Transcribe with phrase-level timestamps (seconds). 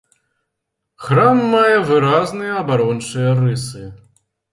[1.07, 3.83] Храм мае выразныя абарончыя рысы.